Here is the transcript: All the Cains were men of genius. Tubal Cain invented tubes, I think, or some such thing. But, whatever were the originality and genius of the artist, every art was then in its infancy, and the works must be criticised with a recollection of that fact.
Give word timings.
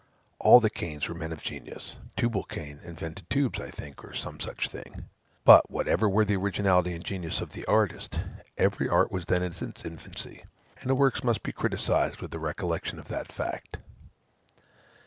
All 0.39 0.59
the 0.59 0.71
Cains 0.71 1.07
were 1.07 1.13
men 1.13 1.31
of 1.31 1.43
genius. 1.43 1.95
Tubal 2.17 2.41
Cain 2.45 2.79
invented 2.83 3.29
tubes, 3.29 3.59
I 3.59 3.69
think, 3.69 4.03
or 4.03 4.15
some 4.15 4.39
such 4.39 4.67
thing. 4.67 5.05
But, 5.45 5.69
whatever 5.69 6.09
were 6.09 6.25
the 6.25 6.37
originality 6.37 6.95
and 6.95 7.05
genius 7.05 7.39
of 7.39 7.51
the 7.51 7.63
artist, 7.65 8.19
every 8.57 8.89
art 8.89 9.11
was 9.11 9.25
then 9.25 9.43
in 9.43 9.51
its 9.51 9.85
infancy, 9.85 10.43
and 10.79 10.89
the 10.89 10.95
works 10.95 11.23
must 11.23 11.43
be 11.43 11.51
criticised 11.51 12.19
with 12.19 12.33
a 12.33 12.39
recollection 12.39 12.97
of 12.97 13.09
that 13.09 13.31
fact. 13.31 13.77